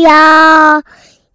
[0.00, 0.82] 要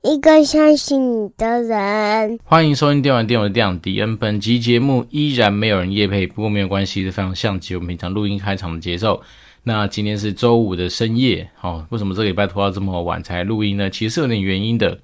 [0.01, 2.39] 一个相信你的人。
[2.43, 4.17] 欢迎收听电玩电玩的电迪恩。
[4.17, 9.21] 本集节目依然没有人夜配，不过没有关系，是非常像极我们平常录音开场的节奏。
[9.63, 13.89] 那今天是周五的深夜，哦，为什么这个礼拜拖到这么晚才录音呢？
[13.89, 14.97] 其实是有点原因的，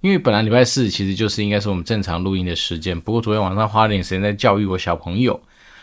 [0.00, 5.38] 因为本来礼拜四其实就是应该是我们正常录音的时间，不过昨天晚上花了点时间在教育我小朋友。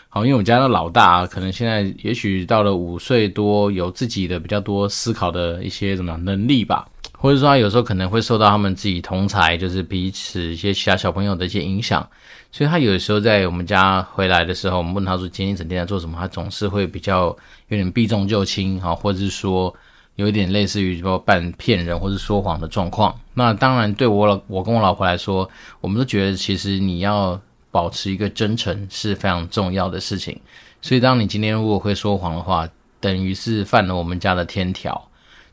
[0.08, 6.88] 好，因为我家的老大可能现在也许到了五岁多，有自己的比较多思考的一些什么能力吧，
[7.20, 12.08] 或者说他有时候可能会受到他们自己同才，就是彼此一些其他小朋友的一些影响，
[12.50, 17.26] 所以他有的时候在我们家回来的时候，我们问他说今天一整天在做什么，他总是会比较
[17.68, 19.74] 有点避重就轻，哈，或者是说
[20.16, 23.14] 有一点类似于说半骗人或者说谎的状况。
[23.34, 25.48] 那当然对我老我跟我老婆来说，
[25.80, 27.40] 我们都觉得其实你要。
[27.72, 30.36] 保持一个真诚是非常重要的事情，
[30.82, 35.08] 所以当你今天如果会说谎的话，等于是犯了我们家的天条。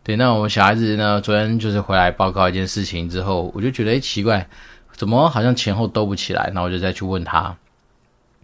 [0.08, 4.48] 对，那我们小孩子呢，昨天就是回来报告一件事情之后，我就觉得诶奇怪，
[4.94, 6.50] 怎么好像前后兜不起来？
[6.56, 7.54] 那我就再去问他，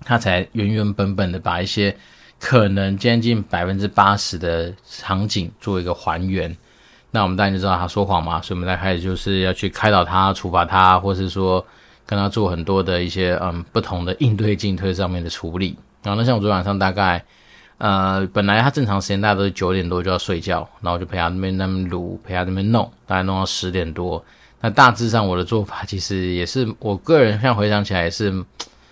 [0.02, 1.96] 他才原原本本的把一些
[2.38, 6.54] 可能将近百分之八十的场景做一个还原。
[7.12, 11.66] 那我们当然就知道他说谎嘛，所以我们再开始就是要去开导他、处罚他，或是说。
[12.06, 17.24] 跟他做很多的一些嗯不同的应对进退上面的处理，然后那像我昨天晚上大概
[17.84, 24.24] 呃本来他正常时间大概都是九点多就要睡觉，然后就陪他那边那边撸，陪他那边弄，大概弄到十点多。
[24.62, 28.34] 那大致上我的做法其实也是我个人现在回想起来也是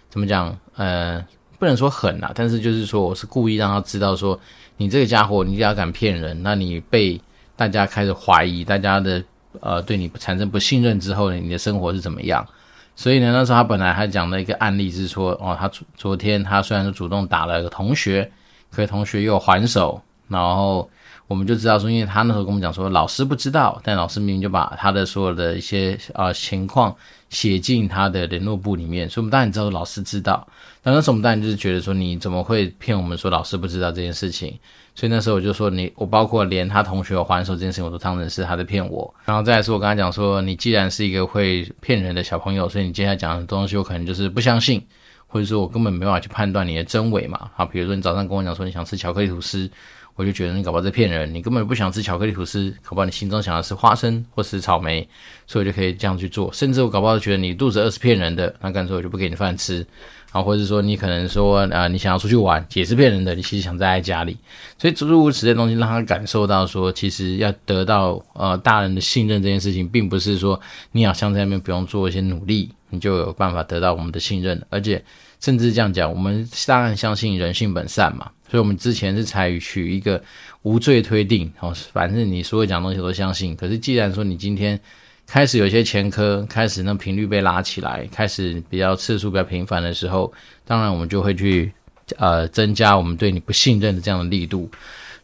[0.09, 1.25] 怎么讲呃
[1.57, 4.37] 不能说狠啊，但是就是说我是故意让他知道说
[4.75, 7.17] 你这个家伙你只要敢骗人，那你被
[7.55, 9.23] 大家开始怀疑，大家的
[9.61, 12.45] 呃对你产生不信任之后呢，你的生活是怎么样？
[12.93, 18.29] 所以呢，那时候他本来还讲了一个案例是说，哦，他昨昨天他虽然是主动打了一个同学，
[18.71, 20.89] 可是同学又还手，然后
[21.27, 26.95] 我们就知道说，因为他那时候跟我们讲说，老师不知道，但老师明明就把他的所有的一些啊、情况
[27.29, 30.47] 写进他的联络簿里面，所以我们当然知道老师知道，
[30.81, 34.57] 但那时候我们当然就是觉得说，你怎么会骗我们说老师不知道这件事情？
[34.93, 39.11] 所以那时候我就说你，我包括连他同学还手这件事情，我都当成是他在骗我。
[39.23, 44.85] 然后再来是我跟他讲说，你既然是一个会骗人的小朋友，所以你接下来讲的东西，我可能就是不相信，
[45.31, 47.49] 或者说我根本没办法去判断你的真伪嘛。
[47.55, 49.69] 好，比如说你早上跟我讲说你想吃巧克力吐司，
[50.15, 55.07] 我就觉得你搞不好在骗人，你根本不想吃巧克力吐司，搞不好你心中想的是花生或是草莓，
[55.47, 56.51] 所以我就可以这样去做。
[56.51, 59.85] 甚至我搞不好觉得你肚子饿是骗人的，那干脆我就不给你饭吃。
[60.31, 64.37] 啊，或者说你可能说，啊、你想要出去玩也是骗人的，你其实想待在家里，
[64.77, 70.57] 所以诸如此类东西让他感受到说，其实要得到呃大人的信任这件事情，并不是说
[70.93, 75.03] 你好像在那边不用做一些努力，你就有办法得到我们的信任，而且
[75.39, 80.23] 甚至这样讲，我们当然相信人性本善嘛，所以我们之前是采取一个
[80.61, 84.79] 无罪推定，哦，反正你所有讲东西都相信，可是既然说你今天。
[85.27, 90.33] 开始有些前科，开始那频率被拉起来，开始比较次数比较频繁的时候，
[90.65, 91.71] 当然我们就会去
[92.17, 94.69] 呃增加我们对你不信任的这样的力度。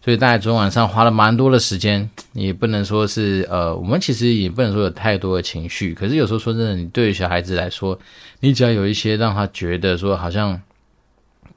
[0.08, 5.94] 所以大概昨天晚上花了蛮多的时间，也不能说是呃，我们其实也不能说有太多的情绪。
[5.94, 8.00] 可是有时候说真的，你对于小孩子来说，
[8.40, 10.62] 你只要有一些让他觉得说好像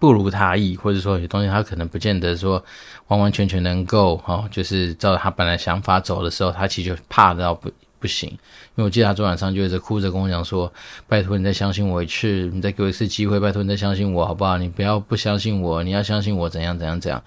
[0.01, 2.61] 不如他意，或者说有东西他可能不见得说
[3.07, 7.71] 完完全全能够哈、就是照他本来想法走的时候，他其实就怕到不。
[8.01, 8.39] 不行，因
[8.77, 10.73] 为我记得他昨晚上就一直哭着跟我讲说
[11.07, 14.57] ：“拜托你再相信我一次，你再给我一次机会，拜托你再相信我好不好？
[14.57, 17.23] 你不要不相信我，你要相信我怎样怎样怎样。”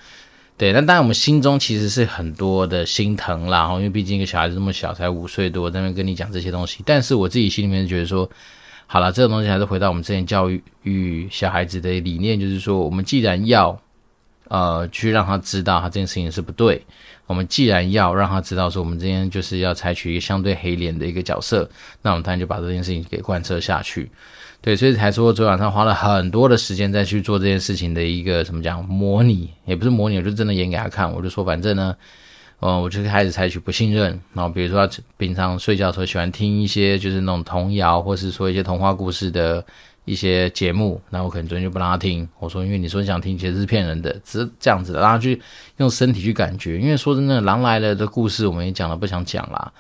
[0.55, 6.83] 对，那当然我们心中其实是很多的心疼啦，因为毕竟一个小孩子这么小，才五岁多，在那边跟你讲这些东西。
[6.85, 8.29] 但是我自己心里面觉得说，
[8.85, 10.49] 好了，这个东西还是回到我们之前教
[10.83, 13.77] 育小孩子的理念，就是说，我们既然要
[14.47, 16.85] 呃去让他知道他这件事情是不对。
[17.25, 21.67] 我们既然要让他知道说，我们今天就是要采取一个相对黑脸的一个角色，
[22.01, 24.11] 那我们当然就把这件事情给贯彻下去。
[24.63, 31.13] 对，所以才说昨晚上花了很多的时间再去做这件事情的一个怎么讲模拟，也不是模拟，我就真的演给他看。
[31.13, 31.93] 我就说，反正呢，
[32.61, 34.17] 嗯，我就开始采取不信任。
[34.31, 39.63] 然后比如说他平常睡觉的时候喜欢听一些就是那种童谣，或是说一些童话故事的。
[40.05, 42.27] 一些节目，那我可能昨天就不让他听。
[42.37, 45.41] 我说，因为你说你想听，其实是骗人的，只是这样子的，让他去
[45.77, 46.77] 用身体去感觉。
[46.77, 49.71] 因为说真的，狼来了的故事我们也讲了，不想讲啦。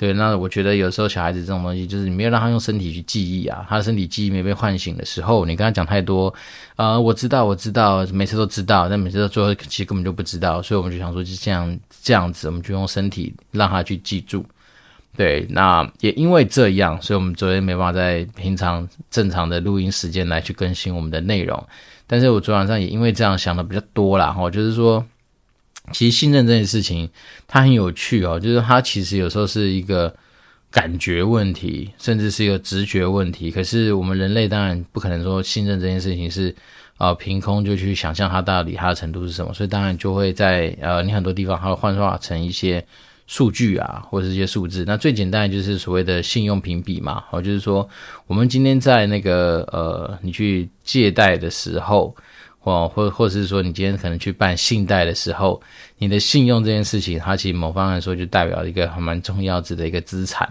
[0.00, 6.32] 对，那我觉得有时候小孩子这种东西，就是你没有让他用身体去记忆啊，他的身体记忆没被唤醒的时候，你跟他讲太多，
[6.76, 10.62] 呃，我知道，我知道，每次都知道，但每次到最后其实根本就不知道。
[10.62, 14.42] 所以我们就想说，就这样这样子，我们就用身体让他去记住。
[15.18, 21.62] 对，那也因为这样，所以我们昨天没办法在平常正常的录音时间来去更新我们的内容。
[22.06, 25.04] 但是我昨晚上也因为这样想的比较多啦，哈，就是说，
[25.92, 27.08] 其实信任这件事情
[27.46, 30.14] 它很有趣哦，就是它其实有时候是一个
[30.70, 33.50] 感觉问题，甚至是一个直觉问题。
[33.50, 36.54] 可是我们人类当然不可能说信任这件事情是
[36.98, 42.84] 呃凭空就去想象它到底它的程度是什么，所以当然就会在呃你很多地方它会幻化成一些。
[43.32, 47.88] 数据啊，或者是一些数字，那最简单就是所谓的信用评比嘛，哦，就是说
[48.26, 52.12] 我们今天在那个呃，你去借贷的时候，
[52.60, 55.60] 或或或是说你今天可能去办信贷的时候，
[55.98, 60.48] 你的信用这件事情，它其实某方面来说就代表一个还蛮重要值的一个资产。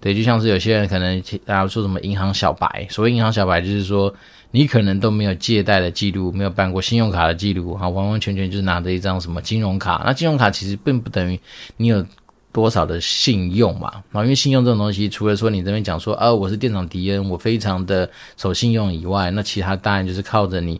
[0.00, 4.12] 对，就像是有些人可能大家说什么银行小白，所谓银行小白就是说。
[4.54, 10.02] 你可能都没有借贷的记录，没有办过信用卡的记录，哈，完完全全就是拿着一张什么金融卡。
[10.04, 11.40] 那金融卡其实并不等于
[11.78, 12.04] 你有
[12.52, 18.06] 多少的信用嘛，啊，因为信用这种东西，除了说你这边讲说，啊，我是店长迪恩，我非常的
[18.36, 20.78] 守信用以外，那其他当然就是靠着你，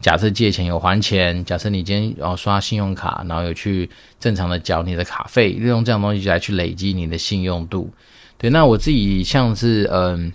[0.00, 3.88] 假设借钱有还钱，假设你今天要刷信用卡，然后有去
[4.18, 7.90] 正常的缴你的卡费，利用这样东西来去累积你的信用度。
[8.38, 10.32] 对，那我自己像是嗯。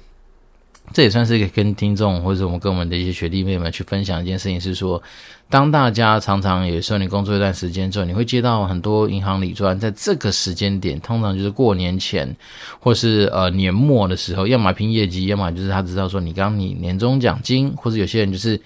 [0.91, 4.99] 这也算是跟听众或者我们跟我们的一些学弟妹们去分享一件事情，是说，
[5.47, 12.35] 当大家常常有时候你工作一段时间之后，你会接到很多银行理专，在这个时间点，通常就是过年前
[12.79, 18.59] 或是呃年末的时候，要么拼业绩，要么就是他知道说你刚你年终奖金，或者有些人就是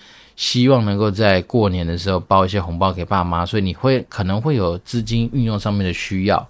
[0.43, 6.45] 希望能够在过年的时候包一些红包给爸妈，所以你会可能会有资金运用上面的需要，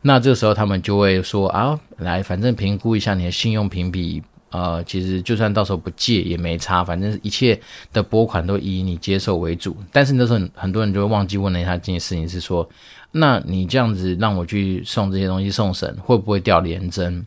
[0.00, 4.22] 那这时候他们就会说啊，来，反正评估一下你的信用评比。
[4.50, 7.58] 呃，其实就算到时候不借也没差，反正一切
[7.92, 9.74] 的拨款都以你接受为主。
[9.90, 12.68] 但是那时候很多人就会忘记问了一下这件事情，是说，
[13.10, 17.26] 那你这样子让我去送这些东西送神，会不会掉连针？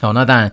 [0.00, 0.52] 好，那当然。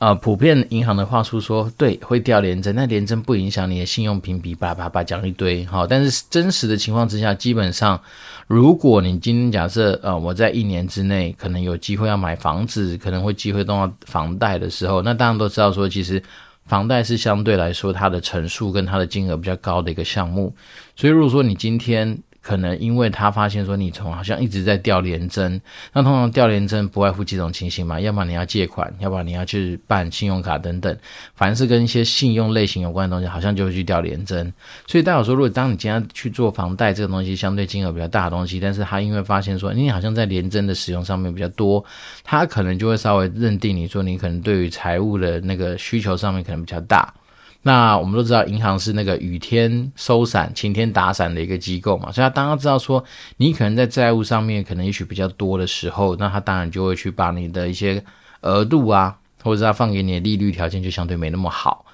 [0.00, 8.00] 呃，普遍银行的话术说，对，会掉联征，那联征不影响你的信用评比，叭叭叭讲一堆，好，但是真实的情况之下，基本上，
[8.46, 16.22] 如果你今天假设，呃，我在一年之内可能有机会要买房子，可能会机会动到房贷的时候，那大家都知道说，其实
[16.64, 20.54] 房贷是相对来说它的成数跟它的金额比较高的一个项目，
[20.96, 22.18] 所以如果说你今天。
[22.42, 25.60] 可能因为他发现说你从好像一直在掉联征，
[25.92, 30.96] 那通常掉联征不外乎几种情形嘛，要么你要借款，要不然你要去办信用卡等等，
[31.34, 34.52] 凡是跟一些信用类型有关的东西，好像就会去掉联征。
[34.86, 41.84] 所以代表说，如果当你今天去做房贷这个东西，相对金额比较大的东西，但是他因为发现说你好像在联征的使用上面比较多，
[42.24, 47.12] 他可能就会稍微认定你说你可能对于财务的那个需求上面可能比较大。
[47.62, 53.04] 那我们都知道，银行是那个雨天收伞、晴天打伞的一个机构嘛，所以他当他知道说
[53.36, 58.02] 你可能在债务上面可能也许比较多的时候，那他当然就会去把你的一些
[58.40, 61.84] 额度啊，或者是他放给你的利率条件就相对没那么好，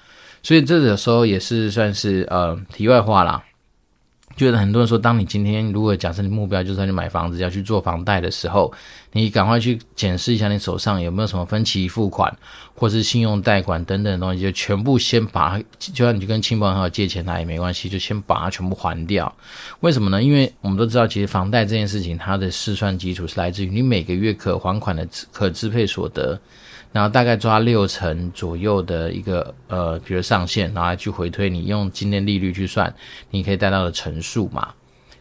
[0.41, 3.43] 所以这个时候也是算是呃题外话啦。
[4.37, 8.71] 觉得很多人说，当你今天如果假设你目标就是要去买房子，要去做房贷的时候，
[9.11, 12.31] 你赶快去检视一下你手上有没有什么分期付款，
[12.75, 19.35] 或是信用贷款等等的东西，就全部先把，就算你去跟亲朋好友借钱，那也没关系，就先把它全部还掉。
[19.79, 20.21] 为什么呢？
[20.21, 26.39] 因为我们都知道，其实房贷这件事情，它的试算基础是来自于你每个月可还款的可支配所得。
[26.97, 32.91] 然后大概抓六成左右的一个呃，比如上限，然后去回推，你用今天利率去算，
[33.29, 34.69] 你可以贷到的成数嘛。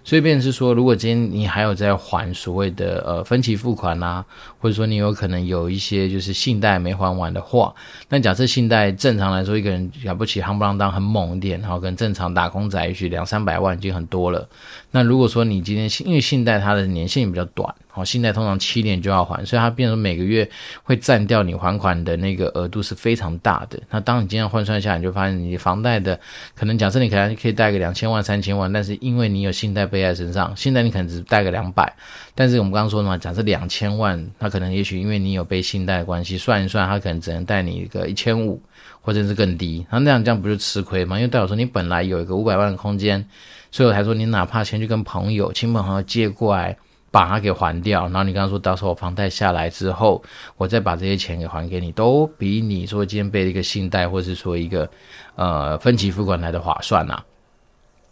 [0.02, 4.26] 所以，变成是说，如果今天你还有在还所谓的呃分期付款呐、啊，
[4.58, 7.74] 或者说你有可能有一些就是信贷没还完的话，
[8.08, 14.48] 那假设信贷正常来说一个人了不起夯不啷当很猛一点，然后跟正常打工仔也许两三百万已经很多了。
[14.92, 17.74] 那如果说你今天因为信贷它的年限也比较短。
[17.96, 20.46] 好，信贷通常七年就要还，所以它变成每个月
[20.82, 23.80] 会占掉你还款的那个额度是非常大的。
[23.88, 26.20] 那当你今天换算下来，你就发现你房贷的
[26.54, 31.90] 可能假设你可能可以贷个两千万、三千万，但是因为你有信贷背在身上，信贷你可能只贷个两百，
[32.34, 38.60] 但是我们刚刚说的嘛，假设两千万，那可能也许因为你有背信贷的关系，算一算，它可能只能贷你一个一千五，
[39.00, 39.86] 或者是更低。
[39.90, 41.16] 那那样这样不就吃亏吗？
[41.16, 43.26] 因为代表说你本来有一个五百万的空间，
[43.70, 46.76] 所以我才说你哪怕先去跟朋友、亲朋好友借过来。
[47.10, 50.22] 把它给还掉，然后你刚刚说到时候房贷下来之后，
[50.56, 54.88] 我再把这些钱给还给你，都比你说今天背了一个信贷，或是说一个
[55.34, 57.24] 呃分期付款来的划算呐、啊。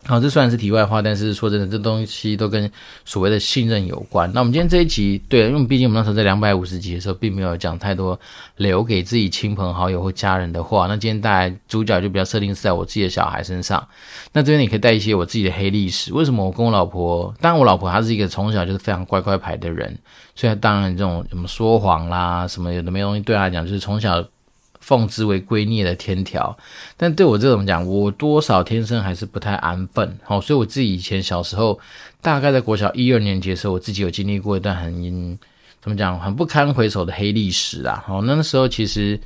[0.06, 2.70] 好，这虽然是题外话，但是说真的，这东西都跟
[3.06, 4.30] 所谓的信任有关。
[4.34, 8.18] 那我们今天这一集，对，因为毕竟我们那时候在两百五十集的时候，并没有讲太多
[8.56, 10.87] 留给自己亲朋好友或家人的话。
[10.88, 13.82] 那今天带来主角就比较设定是在我自己的小孩身上。
[14.32, 16.12] 那这边你可以带一些我自己的黑历史。
[16.12, 19.99] 为什么我跟我老婆，当然我老婆她是一个从小就是非常乖乖牌的人，
[20.34, 24.23] 所以当然这种什么说谎啦，什么有的没东西，对她来讲就是从小。
[24.85, 26.55] 奉之为圭臬的天条。
[26.97, 31.81] 但对我这种讲，我多少天生还是不太安分，好，所以我自己以前小时候，
[32.21, 35.38] 大概在国小一二年级的时候，我自己有经历过一段很
[35.81, 38.05] 怎么讲，很不堪回首的黑历史啊。
[38.07, 39.19] 好，那时候其实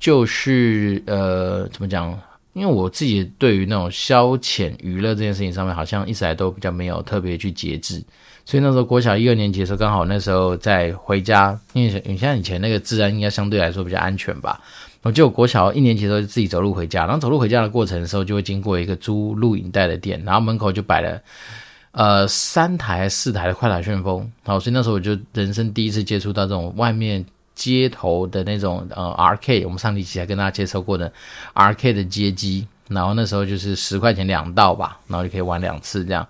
[0.00, 2.18] 就是呃，怎么讲？
[2.52, 8.02] 因为我自己对于那种消遣娱乐这件事情上面，好像一直来都比较没有特别去节制，
[8.46, 14.58] 所以那时候国小一二年级的时候，刚好那时候在回家，因为你像以前那个治安应该相对来说比较安全吧。
[15.06, 21.22] 我就国小一年级的时候就自己走路回家，然后走路回家的过程的时候，就会经过一个租录影带的店，然后门口就摆了
[21.92, 27.24] 呃三台四台的快打旋风，好，所以那时候我就人生第一次接触到这种外面。
[27.56, 31.10] 街头的那种呃 R K，我们上一期还跟大家介绍过的
[31.54, 36.28] R K 的街机，然后那时候就是十块钱两道吧，然后就可以玩两次这样。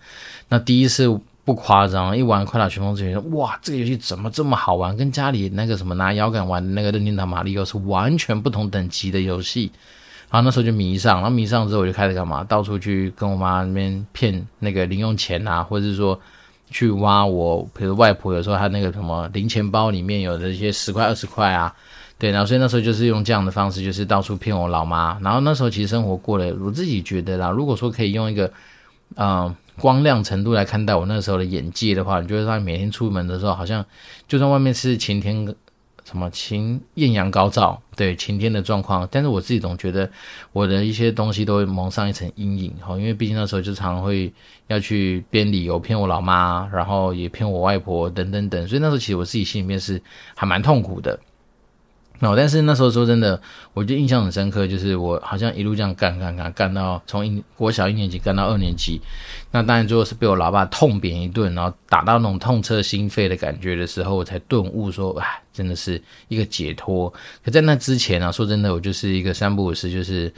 [0.49, 1.09] 那第一次
[1.47, 4.95] 不夸张，一玩快打旋风就觉得哇，这个游戏怎么这么好玩？
[4.95, 9.71] 跟家里那个什么拿摇杆玩的那个任天堂玛利欧是完全不同等级的游戏。
[10.31, 12.45] 然后那时候就迷上，然后迷上之后我就开始干嘛？
[12.45, 16.21] 到处去跟我妈那边骗那个零用钱啊，或者是说。
[16.69, 21.73] 去挖我，比如外婆有时候她那个什么零钱包里面有的一些十块二十块啊，
[22.19, 25.17] 对，然后所以那时候就是用这样的方式，就是到处骗我老妈。
[25.23, 28.53] 然后那时候其实生活过得，我自己觉得啦，如果说可以用一个，
[29.15, 33.85] 嗯、光亮程度来看待我那时候的眼界的话，你觉得他每天出门的时候，好像
[34.27, 35.55] 就算外面是晴天。
[36.05, 40.09] 什么晴艳阳高照，对晴天的状况，但是我自己总觉得
[40.53, 44.33] 我的一些东西都会蒙上一层阴影，哈，因为毕竟那时候就常会
[44.69, 50.01] 要去编理由骗我老妈，然后也骗我外婆等等等，所以那时候其实我自己心里面是
[50.37, 51.19] 还蛮痛苦的。
[52.21, 53.41] 哦，但是那时候说真的，
[53.75, 59.01] 我就印象很深刻，就是我好像一路这样干干干干到从一国小一年级干到二年级，
[59.51, 67.13] 那当然最后是被我老爸痛扁一顿，然后打到那种痛彻心扉的感觉的时候，我才顿悟说，哎，真的是一个解脱。
[67.45, 70.33] 可在那之前啊，说真的，我就是一个三不五时就是。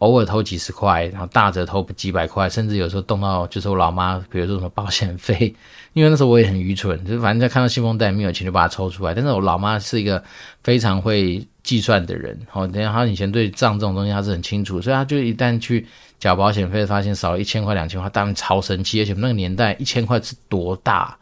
[0.00, 5.54] 偶尔偷几十块，然后大则偷几百块，甚至有时候动到就是我老妈，比如说什么保险费，
[5.92, 9.12] 因为那时候我也很愚蠢，就是反正看到信封袋没有钱就把它抽出来。
[9.14, 10.22] 但是我老妈是一个
[10.64, 15.86] 非常会计算的人，好，等下她以前对账这种东西她是很清楚，所以她就一旦去
[16.18, 21.14] 缴保险费，发现少了一千块两千块，当然超生气，而且那个年代一千块是多大？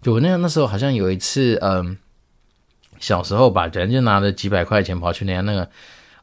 [0.00, 1.98] 就我那那时候好像有一次，嗯，
[3.00, 5.68] 小时候吧，人就拿着几百块钱跑去人家那个。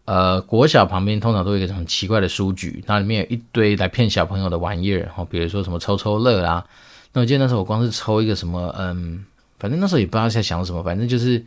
[0.08, 6.66] 呃，国小旁边通常都有一个很奇怪的书局，那里面有一堆来骗小朋友的玩意儿，哈，比如说什么抽抽乐啊。
[7.12, 9.26] 那我记得那时候我光是抽一个什么，嗯，
[9.60, 11.44] 反正那时候也不知道在想什么，反正就是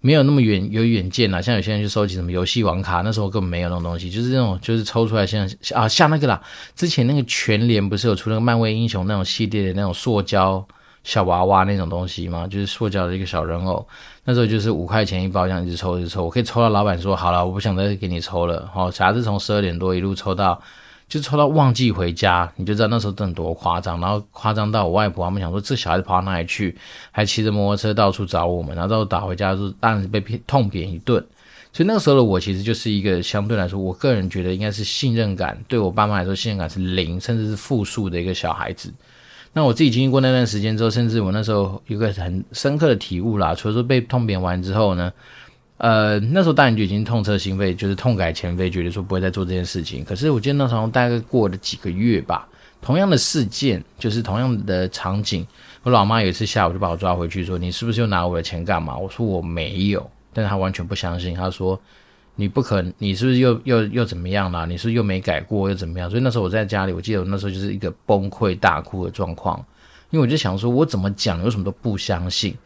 [0.00, 1.42] 没有那么远有远见啦。
[1.42, 6.42] 像有些人去收集什么游戏网卡，那时候根本没有那种东西，就是那种就是抽出来像啊像那个啦，
[6.74, 10.66] 之前那个全联不是有出那个漫威英雄那种系列的那种塑胶。
[11.04, 13.86] 小娃娃那种东西嘛，就是塑胶的一个小人偶。
[14.24, 16.24] 那时候就是五块钱一包，这样一直抽一直抽。
[16.24, 18.68] 我可以抽到老板说好了，我不想再给你抽了。
[18.74, 20.60] 好，小孩子从十二点多一路抽到，
[21.08, 22.52] 就抽到忘记回家。
[22.56, 23.98] 你就知道那时候真的多夸张。
[24.00, 26.76] 然后夸张到我外婆他们想说，这小孩子跑到哪里去，
[27.10, 28.76] 还骑着摩托车到处找我们。
[28.76, 31.24] 然后到打回家就当然是被痛扁一顿。
[31.72, 38.92] 所以那个时候的我其实就是一个相对来说，我个人觉得应该是信任感对我爸妈来说信任感是零，甚至是负数的一个小孩子。
[39.58, 43.52] 那我自己经历过那段时间之后，甚至我那时候有个很深刻的体悟啦。
[43.56, 45.12] 除了说被痛扁完之后呢，
[45.78, 50.04] 呃，那时候当然就已经痛彻心扉，就是痛改前非，觉得说不会再做这件事情。
[50.04, 52.46] 可是我记得那时候大概过了几个月吧，
[52.80, 55.44] 同样的事件，就是同样的场景，
[55.82, 61.80] 我老妈有一次下午就把我抓回去说：“你是不是又拿我的钱干嘛？”我说：“我没有。”但是她完全不相信，她说。
[62.40, 64.64] 你不可能，你是不是又又又怎么样了？
[64.64, 66.08] 你是不是又没改过又怎么样？
[66.08, 69.58] 所以那时候我在家里，我记得我那时候就是一个崩溃大哭的状况，
[70.10, 72.56] 因为我就想说，我怎么讲，有什么都不相信。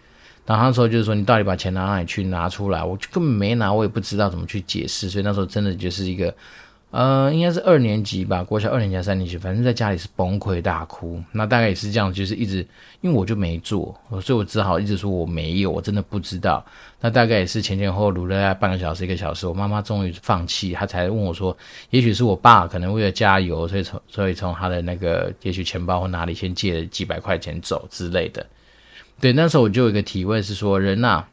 [0.45, 2.85] 然后那时候就是说，你到底把钱拿哪里去拿出来？
[2.85, 5.09] 我就根本没拿，我也不知道怎么去解释。
[5.09, 6.35] 所以那时候真的就是一个。
[6.93, 11.19] 呃，应该是二年级吧，国小二年级三年级，反正在家里是崩溃大哭。
[11.33, 12.59] 那大概也是这样，就是一直，
[13.01, 16.63] 因为我就没做，所以我只好一直说我没有，我真的不知道。
[17.01, 21.57] 那大概也是前前后后撸了半个小时一个小时，我妈妈终于放弃，她才问我说，
[21.89, 28.47] 也许是我爸可能为了加油，所以从所以从他的那个也许钱包或哪里先借了几百块钱走之类的。
[29.19, 31.29] 对，那时候我就有一个体会是说，人呐、啊，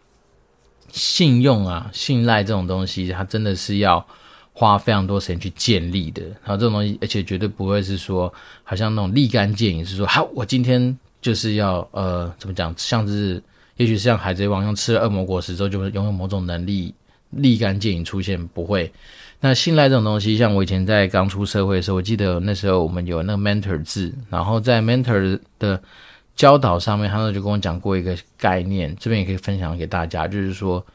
[0.88, 4.08] 信用啊，信赖这种东西，它真的是要。
[4.54, 13.42] 花非常多时间去建立的，然后这种东西，而且绝对不会是说，好像那种立竿见影，是说，好，我今天就是要，呃，怎么讲，像是，
[13.78, 16.94] 也许是像海贼王，用吃了恶魔果实之后，就会拥有某种能力，
[17.30, 18.92] 立竿见影出现，不会。
[19.40, 25.82] 那信赖这种东西，像我以前在刚出社会的时候，我记得那时候我们有那个 mentor 制，然后在 mentor 的
[26.36, 30.86] 教导上面，他们就跟我讲过一个概念，这边也可以分享给大家，就是说。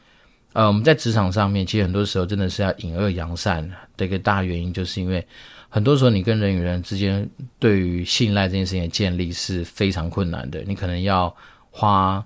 [0.55, 5.21] 呃，我们在职场上面，其实很多时候真的是要隐恶扬善的一个大原因，就是因为
[5.67, 11.35] 很多时候你跟人与人之间对于信赖这件事情的建立是非常困难的，你可能要
[11.71, 12.25] 花。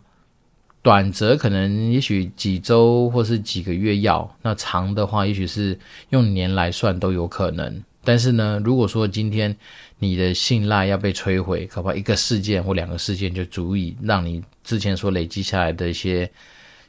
[0.83, 5.77] 短则可能也许几周或是几个月要，那长的话也许是
[6.09, 7.83] 用年来算都有可能。
[8.03, 9.53] 但是呢，如果说今天
[9.98, 16.29] 你的信赖要被摧毁，恐怕一个事件或两个事件就足以让你之前所累积下来的一些。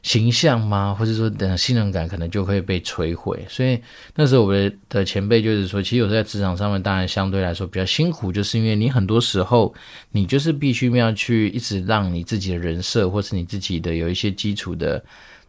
[0.03, 0.95] 形象吗？
[0.97, 3.45] 或者说等信任感可能就会被摧毁。
[3.47, 3.79] 所以
[4.15, 9.73] 那时候我的的前辈就是说，其实有时候在职场上面，当然相对来说比较辛苦，就是因为你很多时候
[10.11, 15.03] 你就是必须要去一直让你自己的人设，或是你自己的有一些基础的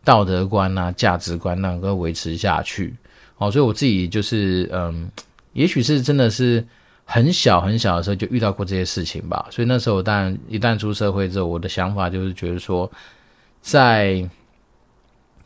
[0.05, 2.95] 道德观啊、价值观能够维持下去。
[3.39, 5.11] 哦，所以我自己就是嗯，
[5.55, 6.65] 也许是真的是
[7.05, 9.47] 很小很小的时候就遇到过这些事情吧。
[9.51, 12.91] 所以那时候我当然一旦出社会之后，我的想法就是觉得说，
[13.61, 14.29] 在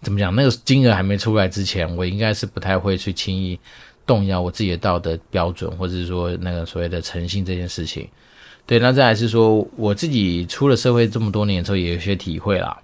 [0.03, 0.35] 怎么讲？
[0.35, 3.59] 那个金额还没出来之前，我应该是不太会去轻易
[4.07, 8.09] 动摇我自己的道德标准，或者是说那个所谓的诚信这件事情。
[8.67, 12.77] 对，那再来是说，我自己出了社会这么多年之后，也有一些体会了。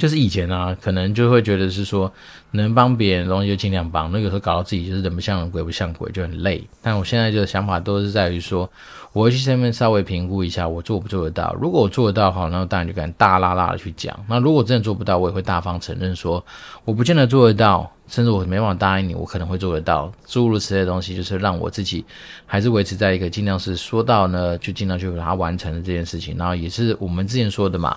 [0.00, 2.10] 就是以前啊，可能就会觉得是说，
[2.52, 6.66] 能帮别人的东西就尽量帮，那有时候搞到自己就是人不像人，鬼不像鬼，就很累。
[6.80, 8.68] 但我现在就想法都是在于说，
[9.12, 11.54] 我会去上面稍微评估一下，我做不做得到。
[11.60, 14.18] 如果我做得到，好，那当然就敢大剌剌的去讲。
[14.26, 16.42] 那如果真的做不到，我也会大方承认说，
[16.86, 20.10] 我不见得做得到，甚至我没办法答应你，我可能会做得到。
[20.26, 22.02] 诸如此类的东西，就是让我自己
[22.46, 26.38] 还是维持在一个尽量是说到呢，就尽量去把它完成的这件事情。
[26.38, 27.94] 然后也是我们之前说的嘛。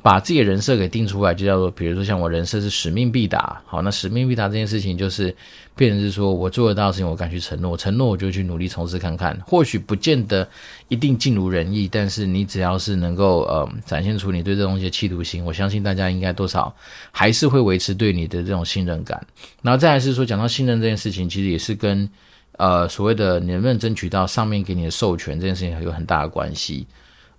[0.00, 5.34] 把自己的人设给定出来，就叫做，比如说像我人设是使命必达，好，那使命必达这件事情就是，
[5.76, 10.48] 变成是说我做得到的事情，我敢去承诺，承诺我就去努力从事看看，或许不见得
[10.88, 16.74] 一定尽如人意，但是你只要是能够呃展现出你对这东西的企图心，我相信大家应该多少
[17.10, 19.24] 还是会维持对你的这种信任感。
[19.62, 22.08] 然后再来是说，讲到信任这件事情，其实也是跟
[22.56, 26.86] 呃所谓的你能不能争取到上面给你的授权这件事情有很大的关系。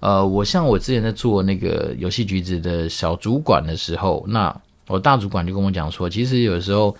[0.03, 4.53] 呃，我像我之前在做那个游戏橘子的小主管的时候，那
[4.87, 6.93] 我大主管就跟我讲说，其实有时候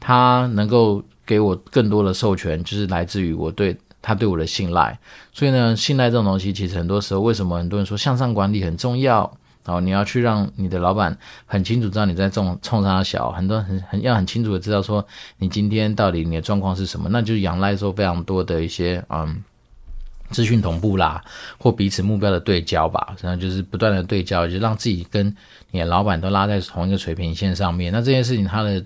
[0.00, 4.98] 他能够给我更多的授权，就是来自于我对他对我的信赖。
[5.32, 9.32] 所以呢，信赖这种东西，其实很多时候为什么很多人说向上管理很重要？
[9.64, 11.16] 然后你要去让你的老板
[11.46, 19.44] 很清楚知道你在冲冲他小，很多很很要很清楚的知道说你今天到底你的状况是什么，那就是仰赖说非常多的一些嗯。
[20.30, 21.22] 资讯同步啦，
[21.58, 25.34] 或彼此目标的对焦吧，然后就是不断的对焦，就让自己跟
[25.70, 27.92] 你的老板都拉在同一个水平线上面。
[27.92, 28.84] 那这件事情它的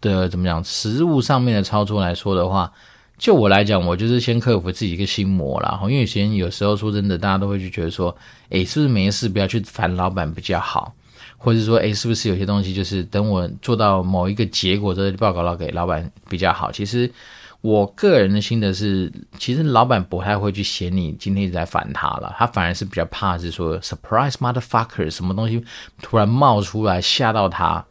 [0.00, 2.72] 的怎么讲，实务上面的操作来说的话，
[3.18, 5.78] 就我来讲，我就是先克服自己一个心魔啦。
[5.82, 8.16] 因为以前有时候说真的，大家都会去觉得说，
[8.50, 10.94] 诶，是不是没事不要去烦老板比较好，
[11.36, 16.70] 或者说，诶，是不是有些东西就是等我做到某一个结果之后报告到给老板比较好？
[16.70, 17.10] 其实。
[17.64, 25.64] 我个人的心得是，其实老板不太会去嫌你今天一直在烦他了，他反而是比较怕是说 surprise motherfucker 什么东西
[26.02, 27.82] 突然冒出来吓到他。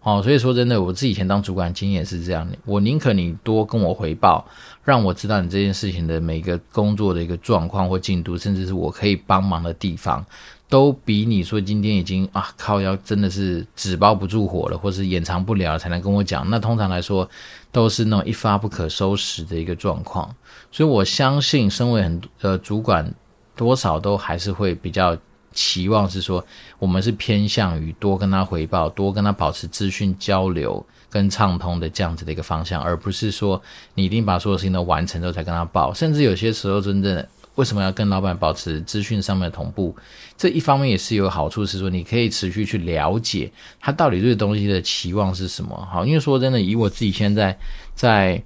[0.00, 4.46] 哦，所以说真的，我自己以前当主管经验是这样的，我宁可你多跟我回报，
[4.82, 10.24] 让我知道你这件事情的每个工作的一个状况或进度，甚至是我可以帮忙的地方。
[10.70, 16.48] 都比你说今天已经啊靠腰真的是纸包不住火了，或是掩藏不了才能跟我讲。
[16.48, 17.28] 那通常来说
[17.70, 20.34] 都是那种一发不可收拾的一个状况。
[20.70, 23.12] 所以我相信，身为很呃主管，
[23.56, 25.16] 多少都还是会比较
[25.52, 26.44] 期望是说，
[26.78, 33.60] 我们是偏向于多跟他回报，多跟他保持资讯交流跟畅通的这样子的一个方向，而不是说
[33.94, 35.92] 你一定把所有事情都完成之后才跟他报。
[35.92, 37.26] 甚至有些时候，真正
[37.58, 39.92] 为什么要跟老板保持资讯上面的同步？
[40.36, 45.88] 这一方面也是有好处，是说你可以持续去了解他到底对东西的期望是什么。
[45.90, 47.58] 好，因为说真的，以我自己现在
[47.96, 48.40] 在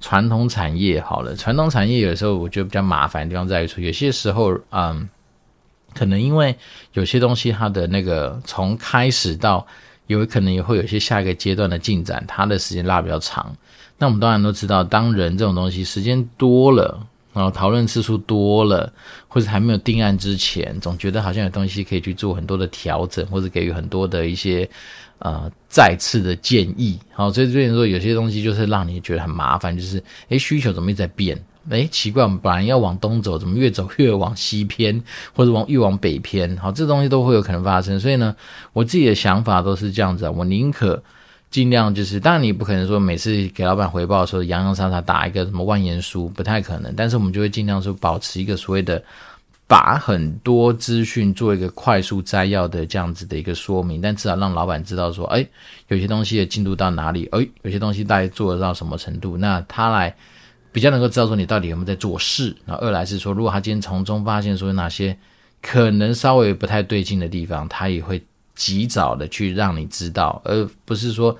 [0.00, 5.08] 传统产业好了，传统产业有时候我觉得比较麻烦的地方在于说，有些时候，嗯，
[5.94, 6.56] 可能因为
[6.94, 9.64] 有些东西它的那个从开始到
[10.08, 13.56] 有可能也会有些下一个阶段的进展，它的时间拉比较长。
[13.98, 17.06] 那我们当然都知道，当人这种东西时间多了。
[17.40, 18.92] 然后讨论次数多了，
[19.26, 24.68] 或者还没有定案之前，总觉得好像有东西可以去做很多的调整，或者给予很多的一些
[25.20, 26.98] 呃再次的建议。
[27.14, 31.42] 好，所以这边说有些东西就是让你觉得很麻烦，就是诶需求怎么一直在变？
[31.70, 35.02] 诶奇怪，我们本来要往东走，怎么越走越往西偏，
[35.34, 36.54] 或者往越往北偏？
[36.58, 37.98] 好，这东西都会有可能发生。
[37.98, 38.36] 所以呢，
[38.74, 41.02] 我自己的想法都是这样子啊，我宁可。
[41.50, 46.94] 尽量就是，当然你不可能说每次给老板回报的时候洋洋洒洒打一个什么万言书，不太可能。
[46.94, 49.02] 但是我们就会尽量说保持一个所谓的
[49.66, 55.44] 把很多资讯做一个快速摘要的这样子的一个说明，但至少让老板知道说，哎，
[55.88, 60.14] 有些东西的进度到哪里，哎，有些东西大概做得到什么程度，那他来
[60.70, 62.54] 比较能够知道说你到底有没有在做事。
[62.64, 65.16] 然后二来是说，如果他今天从中发现说有哪些
[65.60, 68.22] 可能稍微不太对劲的地方，他也会
[68.54, 71.36] 及早的去让你知道，而不是说。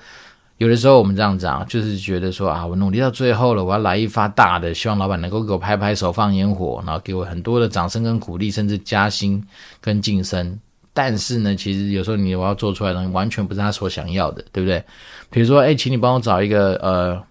[0.57, 9.43] 有的时候我们这样讲，就是觉得说啊，我努力到最后了，我要来一发大的，希望老板能够给我拍拍手、放烟火，然后给我很多的掌声跟鼓励，甚至加薪
[9.79, 10.59] 跟晋升。
[10.93, 14.83] 但是呢，其实有时候你我要做出来的东西，完全不是他所想要的，对不对？
[15.31, 17.23] 比如说，哎，请你帮我找一个呃。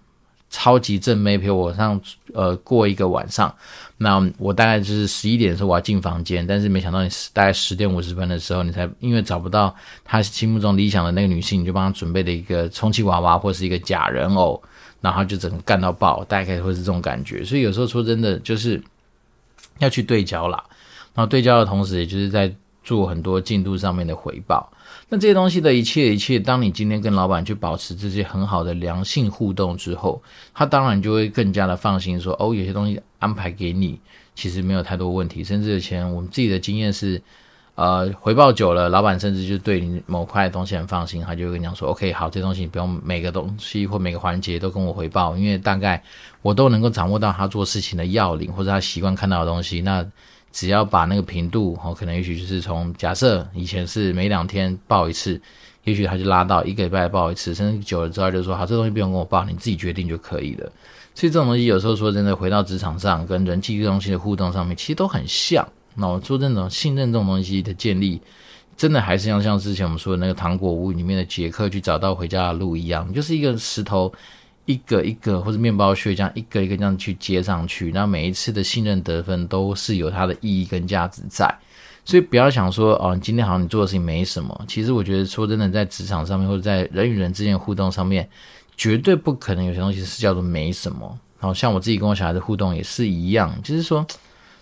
[0.53, 1.97] 超级正妹陪我上
[2.33, 3.55] 呃过一个晚上，
[4.03, 14.59] 那我大概就是十一点的时候我要进房间，但是没想到你大概十点五十分的时候，你才因为找不到他心目中理想的那个女性，你就帮他准备了一个充气娃娃或是一个假人偶，
[15.01, 17.45] 然后就整个干到爆，大概会是这种感觉。
[17.45, 18.81] 所以有时候说真的，就是
[19.77, 20.63] 要去对焦啦，
[21.13, 22.51] 然后对焦的同时，也就是在
[22.83, 24.67] 做很多进度上面的回报。
[25.09, 30.19] 那这些东西的一切一切，当你今天跟老板去保持这些很好的良性互动之后，
[30.55, 33.97] 他当然就会更加的放心，说哦，有些东西安排给你，
[34.35, 35.45] 其实没有太多问题。
[35.45, 37.21] 甚至以前我们自己的经验是，
[37.75, 46.03] 呃，回报久了，老板甚至就对你某块东西很放心，他就会跟你讲说，OK，好，这东西你不用每个东西或每个环节都跟我回报，因为大概
[46.41, 49.81] 我都能够掌握到他做事情的要领或者他习惯看到的东西。
[49.81, 50.05] 那
[50.51, 55.41] 只要把那个频度，哦，可能也许就是从假设以前是每两天报一次，
[55.85, 60.69] 也许他就拉到一个礼拜报一次，甚至久了之后就说好，这东西不用跟我报，你自己决定就可以了。
[61.13, 65.67] 所以这种东西有时候说真的，回到职场上跟人际东西的互动上面，其实都很像。
[65.95, 68.21] 那我说这种信任这种东西的建立，
[68.75, 74.11] 真的还是像像之前我们说的那个糖果屋里面的杰克去找到回家的路一样，就是一个石头。
[74.65, 81.53] 一个一个或者面包屑这样一个一个这样去接上去，那每一次的信任得分都是有它的意义跟价值在，
[82.05, 84.65] 所以不要想说哦，今天好像你做的事情没什么。
[84.67, 88.29] 其实我觉得说真的，在职场上面或者在人与人之间的互动上面，
[88.75, 91.19] 绝对不可能有些东西是叫做没什么。
[91.39, 94.05] 然后像我自己跟我小孩的互动也是一样，就是说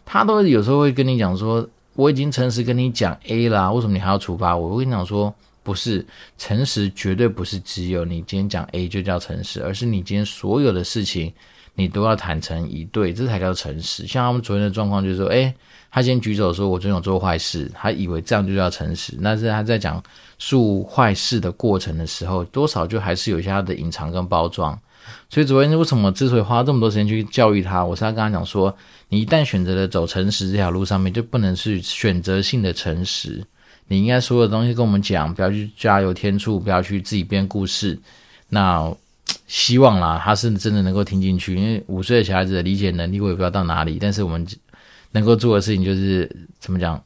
[0.05, 4.69] 他都有时候会跟你讲说，我已经诚实跟你讲 A 啦，为什么你还要处罚我？
[4.69, 5.33] 我跟你讲说。
[5.61, 6.03] 不是
[6.35, 11.31] 诚实，绝对不是只有你今天讲 A 就叫诚实，而是你今天所有的事情，
[11.79, 14.05] 你都要坦诚以对，这才叫诚实。
[14.05, 15.53] 像他们昨天的状况就是说，哎，
[15.89, 20.03] 他先举手说我真有做坏事，他以为这样就叫诚实，但是他在讲
[20.37, 24.77] 述坏事的过程的时候，多少就还是有一些他的隐藏跟包装。
[25.29, 28.75] 所以昨天为什么之所以花这么多时间去教育他，我是要跟他讲说，
[29.07, 33.41] 你一旦选择了走诚实这条路上面，就不能是选择性的诚实。
[33.87, 37.97] 你应该所有的东西跟我们讲，不要去加油添醋，不要去自己编故事。
[38.49, 38.93] 那
[39.47, 44.45] 希望啦，他是真的能够听进去，因为五岁的小孩子的理解能力我也不知道到哪里，但是我们
[45.11, 47.01] 能够做的事情就是怎么讲，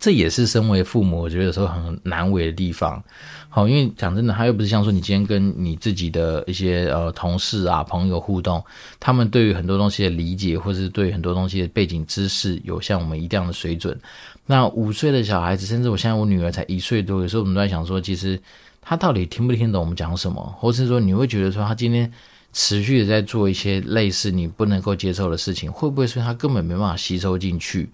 [0.00, 3.02] 这也是身为父母我觉得有时候很难为的地方。
[3.48, 8.62] 好，因为讲真的，他又不是像说你今天跟你自己的一些呃同事啊朋友互动，
[9.00, 13.98] 他们对于很多东西的理解，或是对很多东西的背景知识，有像我们一样的水准。
[14.44, 18.38] 那五岁的小孩子，甚至我现在我女儿才一岁多，有时候我们都在想说，其实
[18.88, 22.10] 他到底听不听懂我们讲什么，或是说你会觉得说他今天
[22.52, 27.90] 持续的在做一些类似你不能够接受的事情，会不会是他根本没办法吸收进去？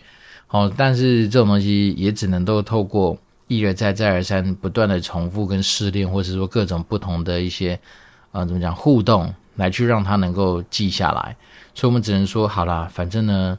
[0.46, 3.16] 好，但是这种东西也只能都透过
[3.48, 7.80] 一而再再而三不断的重复跟试炼，或是说各种不同的一些
[8.32, 11.34] 呃怎么讲互动，来去让他能够记下来。
[11.74, 13.58] 所以我们只能说好啦，反正呢。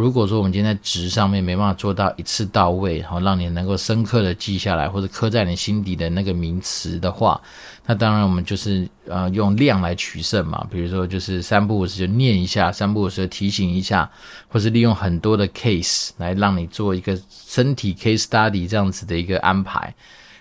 [0.00, 7.40] 如果说我们今天在值上面没办法做到一次到位，好让你能够深刻的记下来，或者刻在你心底的那个名词的话，
[7.86, 10.66] 那当然我们就是呃用量来取胜嘛。
[10.70, 14.10] 比如说就是三不五时就念一下，三不五时提醒一下，
[14.48, 19.94] 或是利用很多的 case 来让你做一个身体 case study 这样子的一个安排。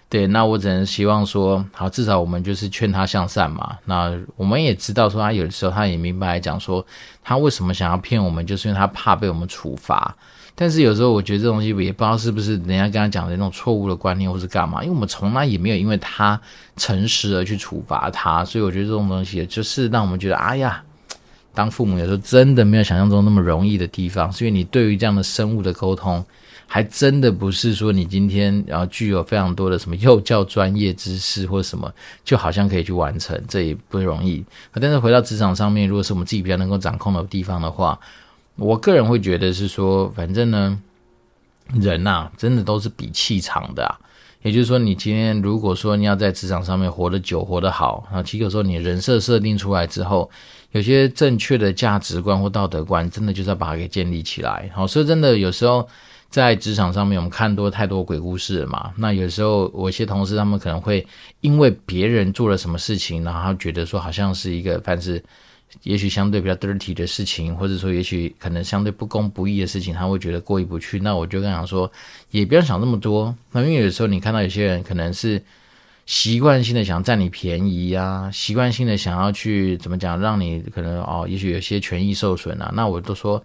[0.10, 3.78] 对，那我只能希望说，好，至少我们就是劝他向善嘛。
[3.86, 6.84] 那我们也知道说，他有的时候他也明白讲说，
[7.24, 10.16] 他为什么想要骗我们，就是因为他怕被我们处罚。
[10.56, 14.82] 但是有时候我觉得这东西也不知道是不是人家跟他讲的那种错误的观念，或是干嘛。
[14.82, 16.42] 因为我们从来也没有因为他
[16.76, 20.82] 诚实而去处罚他，所以我觉得这种东西就是让我们觉得，哎呀，
[21.54, 24.32] 当父母有时候真的没有想象中那么容易的地方。
[24.32, 26.26] 所以你对于这样的生物的沟通。
[26.72, 31.92] 还真的不是说你今天然后具有非常多的什么幼教专业知识或什么，
[32.24, 34.46] 就好像可以去完成，这也不容易。
[34.74, 38.00] 但是回到职场上面，如果是我们自己比较能够掌控的地方的话，
[38.56, 40.80] 我个人会觉得是说，反正呢，
[41.74, 43.98] 人呐、啊，真的都是比气场的啊。
[44.44, 50.30] 也就是说，你今天如果说你要在职场上面活得久、活得好，啊，其实有时候你人设设定出来之后，
[50.72, 54.70] 有些正确的价值观或道德观，真的就是要把它给建立起来。
[54.74, 55.86] 好，所以真的有时候
[56.30, 58.94] 在职场上面，我们看多太多鬼故事了嘛。
[58.96, 61.06] 那有时候我一些同事他们可能会
[61.42, 65.24] 因为别人做了什么事情，然后觉得说好像是一个凡是。
[65.84, 71.00] 也许相对比较 dirty 的事情，或者说也许可能相对不公不义的事情，他会觉得过意不去。
[71.00, 71.90] 那我就跟他说，
[72.32, 73.34] 也不要想那么多。
[73.52, 75.40] 那因为有时候你看到有些人可能是
[76.08, 82.72] 习惯性的想占你便宜啊，习惯性的想要去怎么讲，让你可能哦，也许有些权益受损啊。
[82.74, 83.42] 那我都说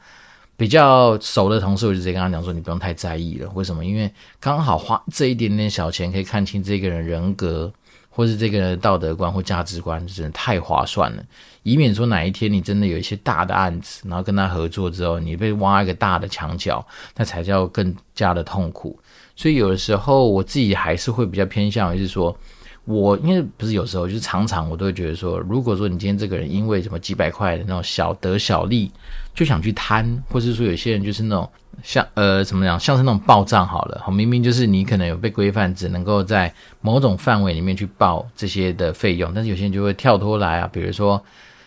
[0.57, 3.51] 比较熟的同事，我就直接跟他讲说，你不用太在意了。
[3.55, 3.85] 为什么？
[3.85, 7.73] 因为刚好花这一点点小钱，可以看清这个人人格。
[8.17, 11.25] 或是这个人的道德观或价值观，真的太划算了。
[11.65, 16.87] 以免说哪一天你真的有一些大的案子，然后跟他合作之后，你被挖一个大的墙角，
[17.17, 18.97] 那才叫更加的痛苦。
[19.35, 22.39] 所以有的时候我自己还是会比较偏向于是说，
[22.85, 28.91] 我因为不是有时候，就是常常我都会觉得说，如果说你今天这个人因为什么几百块的那种小得小利，
[29.35, 31.49] 就想去贪，或是说有些人就是那种。
[31.83, 41.21] 像呃怎么样，像是那种报账好了，明明就是你可能有被规范，只能够在某种范围里面去报这些的费用，但是有些人就会跳脱来啊，比如说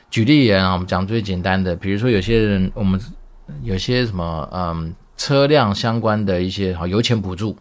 [0.09, 2.97] 举例啊，我们讲最简单的，比如说有些人我们
[3.63, 7.53] 有些什么嗯车辆相关的一些好油钱补助，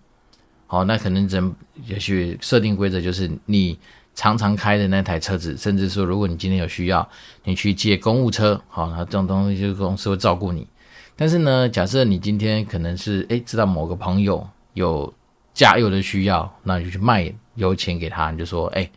[0.67, 1.43] 好，那可能只
[1.85, 3.79] 也许设定规则就是你
[4.15, 7.09] 常常开的那台车子，甚至说如果你今天有需要，
[7.45, 10.67] 你去借公务车，好，那这种东西就是公司会照顾你。
[11.15, 15.13] 但是呢，假设你今天可能是诶知道某个朋友有
[15.55, 18.91] 加油的需要，那你就去卖油钱给他，你就说诶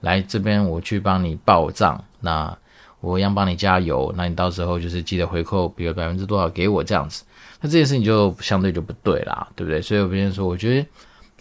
[0.00, 2.56] 来这边我去帮你报账，那
[3.00, 7.24] 我一样帮你加油，那你到时候就是记得回扣，比如百分之多少给我这样子，
[7.60, 9.80] 那这件事情就相对就不对啦，对不对？
[9.82, 10.86] 所以我跟你说，我觉得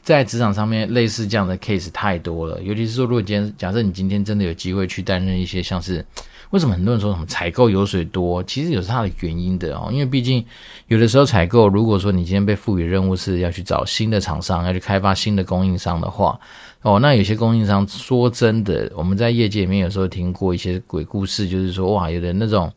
[0.06, 6.06] 在职场上面类似这样的 case 太多了，尤其是说如果今天假设你今天真的有机会去担任一些像是。
[6.52, 8.42] 为什么很多人说什么采购油水多？
[8.44, 10.46] 其实有它的原因的哦，因为毕竟
[10.88, 16.40] 有的时候采购，如果说你今天被赋予任务是要去找新的厂商，要去开发新的供应商的话，
[16.84, 22.72] 哦，那有些供应商说真的，我们在业界里面有时候听过一些鬼故事，就是说哇，有的那种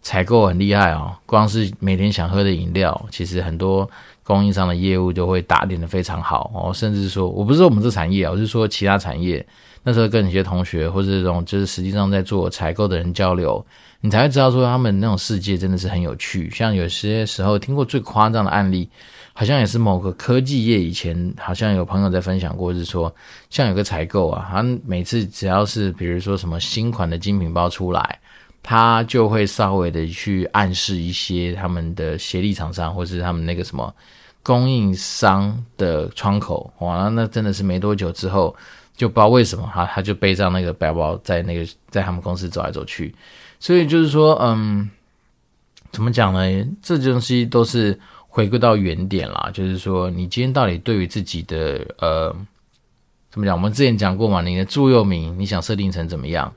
[0.00, 3.88] 采购很厉害哦，光是每天想喝的饮料，其实很多
[4.22, 9.44] 供应商的业务就会打点的非常好哦，甚至说我不是说我们这产业，我是说其他产业。
[9.84, 13.64] 那时候跟一些同学或者这种就是实际上在做采购的人交流，
[14.00, 16.48] 你才会知道说他们那种世界真的是很有趣。
[16.50, 18.88] 像有些时候听过最夸张的案例，
[19.32, 23.12] 好像也是某个科技业以前好像有朋友在分享过，是说
[23.50, 28.20] 像有个采购啊，他每次只要是比如说什么新款的精品包出来，
[28.62, 33.94] 他就会稍微的去暗示一些他们的协力厂商或是他们那个什么
[34.42, 38.54] 供应商的窗口，哇，那真的是没多久之后。
[38.94, 43.12] 就不知道为什么哈，他就背上那个背包，在那个在他们公司走来走去，
[43.58, 44.88] 所以就是说，嗯，
[45.90, 46.40] 怎么讲呢？
[46.82, 47.98] 这些东西都是
[48.28, 52.36] 回归到原点啦，就是说，你今天到底对于自己的呃，
[53.30, 53.56] 怎么讲？
[53.56, 56.52] 我们之前讲过嘛，你的座右铭，你想设定成怎么样？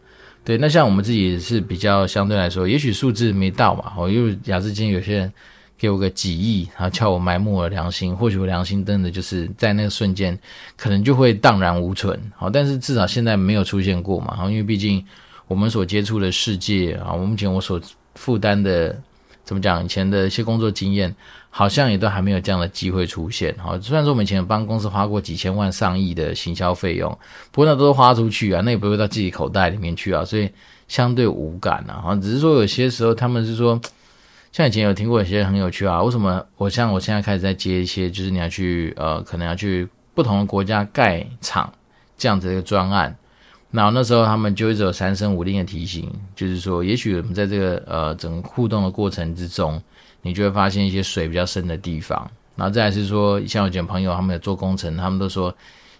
[0.45, 5.33] 对，那像我们自己是比较相对来说，也许数字没到嘛，我，因为假设今天有些人。
[5.77, 10.35] 给我个几亿，然后叫我埋没我的良心，或许我良心真的就是在那个瞬间，
[10.77, 12.17] 可能就会荡然无存。
[12.33, 14.37] 好，但是至少现在没有出现过嘛。
[14.37, 15.05] 好，因为毕竟
[15.49, 17.79] 我们所接触的世界啊，我目前我所
[18.15, 18.97] 负担的，
[19.45, 19.85] 怎么讲？
[19.85, 21.15] 以前的一些工作经验，
[21.49, 23.55] 好像也都还没有这样的机会出现。
[23.57, 27.09] 好，虽然说我们以前帮公司花过几千万、上亿的行销费用，
[27.51, 30.49] 不过那都是花出去啊，那也不会到自己口袋里面去啊，所以
[30.89, 32.01] 相对无感啊。
[32.03, 33.79] 好，只是说有些时候他们是说。
[34.51, 41.69] 像以前有听过一些很有趣啊，为什么我像我现在开始在接一些，就是你要去呃，可能要去不同的国家盖厂
[42.17, 43.13] 这样子的一个专案，
[43.75, 49.81] 然后那时候他们就一直有三生五令的提醒，就是说，也许我们在这个呃整个互动的过程之中，
[50.21, 55.53] 你就会发现一些水比较深的地方，然后再来是说，像我讲朋友他们有做工程，他们都说，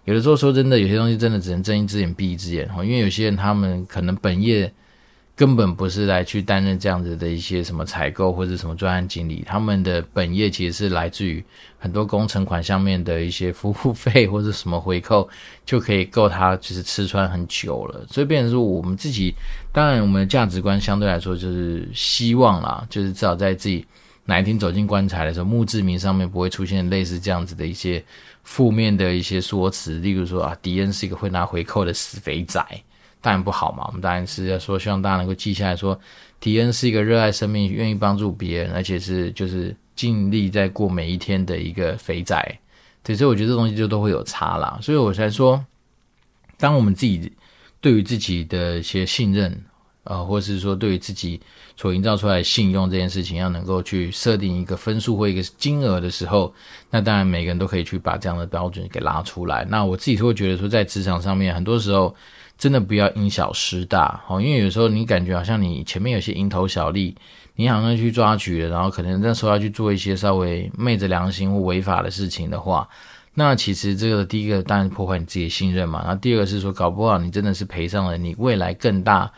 [0.05, 4.71] 有的时候说真的，有些东西真的只能睁一只眼闭一只眼，因为有些人他们可能本业。
[5.35, 11.43] 根本不是来去担任这样子的一些什么采购或者什么专案经理，他们的本业其实是来自于
[11.77, 15.27] 很多工程款上面的一些服务费或者什么回扣，
[15.65, 18.05] 就可以够他就是吃穿很久了。
[18.09, 19.33] 所以变成说我们自己，
[19.73, 23.85] 当然我们的价值观相对来说就是希望啦，就是至少在自己
[24.23, 28.01] 哪一天走进棺材的时候，墓志铭上面不会出现类似这样子的一些
[28.43, 32.65] 负面的一些说辞，例如说啊，迪恩是一个会拿回扣的死肥仔。
[33.25, 35.99] 当然不好嘛，我们当然是要说，希望大家能够记下来说，
[36.39, 42.59] 迪恩是一个热爱生命、愿意帮助别人，而且是就是尽力在过每一天的一个肥仔。
[43.01, 44.77] 对，所以我觉得这东西就都会有差啦。
[44.79, 45.65] 所以我才说，
[46.59, 47.33] 当我们自己
[47.81, 49.59] 对于自己的一些信任。
[50.07, 51.41] 呃，或是说对于自己
[51.75, 56.53] 所营造出来的信用这件事情，要能够去设定一个分数或一个金额的时候，
[56.91, 59.65] 那当然每个人都可以去把这样的标准给拉出来。
[59.67, 62.15] 那我自己是会觉得说，在职场上面，很多时候
[62.57, 67.15] 真的不要因小失大，哦，因为有时候你感觉好像你前面有些蝇头小利，
[67.55, 72.87] 你好像去抓取了，然后可能那时候要去做一些稍微昧着良心或违法的事情的话，
[73.33, 79.31] 那其实这个第一个当然破坏你自己的信任嘛，然后第二个是说，搞不好你真的是赔上了你未来更大。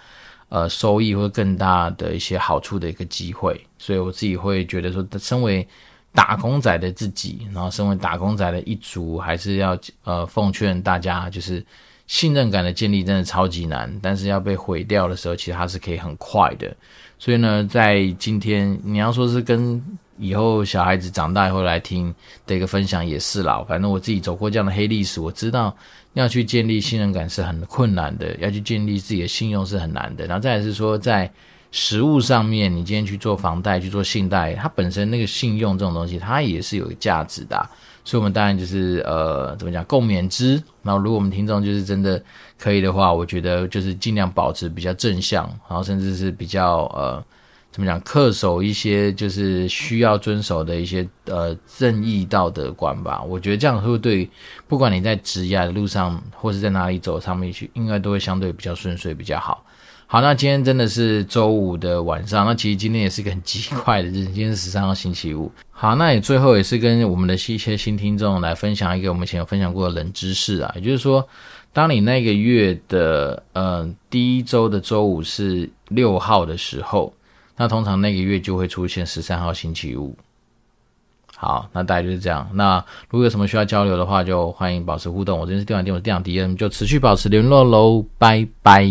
[0.49, 5.67] 呃，收益或更大的一些好处的一个机会，所以我自己会觉得说，身为
[6.13, 11.61] 打工仔的自己，然后身为打工仔的一族，还是要呃奉劝大家，就是
[12.07, 16.75] 信任感的建立真的超级难，但是要被毁掉的时候，其实它是可以很快的。
[17.19, 19.81] 所以呢，在今天你要说是跟
[20.17, 22.13] 以后小孩子长大以后来听
[22.45, 25.75] 的一个分享也是啦，反正我自己走过这样的黑历史，我知道。
[26.13, 30.25] 要去建立信任感是很困难的，要去建立自己的信用是很难的。
[30.25, 31.31] 然后再来是说，在
[31.79, 37.69] 实物上面，你今天去做房贷、去做信贷，它本身那个信用这种东西，它也是有价值的。
[38.03, 40.53] 所以，我们当然就是呃，怎么讲，共勉之。
[40.81, 42.19] 然后，如果我们听众就是真的
[42.57, 47.23] 可以的话，我觉得就是尽量保持比较正向，然后甚至是比较呃。
[47.69, 48.01] 怎么讲？
[48.01, 53.21] 恪守一些就是需要遵守的一些呃正义道德观吧。
[53.21, 54.27] 我觉得这样会对，
[54.67, 59.63] 不管你在职业的路上或是在哪里走上面去，应该都会相对比较顺遂比较好。
[60.09, 65.51] 好，那今天真的是周五的晚上，那其实今天也是个很奇怪的日子，今天是十三号星期五。
[65.69, 71.27] 好，那也最后也是跟我们的一些新听众来分享一个我们以前有分享过的冷知识啊，也就是说，
[71.73, 77.13] 当你那个月的呃第一周的周五是六号的时候。
[77.59, 80.15] 那通常那个月就会出现十三号星期五。
[81.39, 82.49] 好，那大概就是这样。
[82.53, 85.37] 那如果有什么需要交流的话，就欢迎保持互动。
[85.37, 88.83] 我这边是电玩店，我是电玩 DM，，就持续保持联络喽，拜拜。